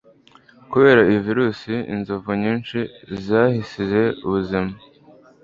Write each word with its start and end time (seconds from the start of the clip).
Kubera 0.71 1.01
iyo 1.09 1.19
virusi, 1.27 1.73
inzovu 1.93 2.29
nyinshi 2.43 2.79
zahasize 3.25 4.01
ubuzima. 4.25 4.71